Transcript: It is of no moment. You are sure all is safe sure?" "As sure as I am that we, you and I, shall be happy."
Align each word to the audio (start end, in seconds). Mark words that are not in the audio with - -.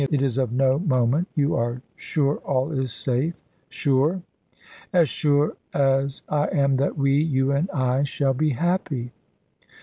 It 0.09 0.23
is 0.23 0.39
of 0.39 0.51
no 0.51 0.79
moment. 0.79 1.27
You 1.35 1.53
are 1.55 1.83
sure 1.95 2.37
all 2.37 2.71
is 2.71 2.91
safe 2.91 3.43
sure?" 3.69 4.23
"As 4.91 5.09
sure 5.09 5.57
as 5.75 6.23
I 6.27 6.47
am 6.47 6.77
that 6.77 6.97
we, 6.97 7.15
you 7.21 7.51
and 7.51 7.69
I, 7.69 8.01
shall 8.01 8.33
be 8.33 8.49
happy." 8.49 9.11